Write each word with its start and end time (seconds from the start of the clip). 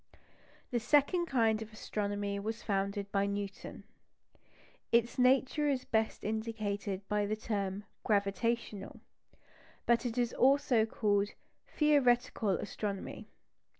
The 0.71 0.79
second 0.79 1.27
kind 1.27 1.61
of 1.61 1.71
astronomy 1.71 2.39
was 2.39 2.63
founded 2.63 3.11
by 3.11 3.27
Newton. 3.27 3.83
Its 4.91 5.19
nature 5.19 5.69
is 5.69 5.85
best 5.85 6.23
indicated 6.23 7.07
by 7.07 7.27
the 7.27 7.35
term 7.35 7.83
"gravitational"; 8.03 9.01
but 9.85 10.03
it 10.03 10.17
is 10.17 10.33
also 10.33 10.87
called 10.87 11.35
"theoretical 11.67 12.49
astronomy." 12.49 13.29